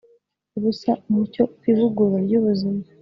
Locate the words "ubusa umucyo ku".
0.57-1.63